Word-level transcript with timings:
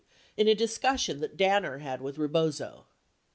in 0.35 0.47
a 0.47 0.55
discussion 0.55 1.19
that 1.19 1.37
Danner 1.37 1.77
had 1.77 2.01
with 2.01 2.17
Rebozo. 2.17 2.87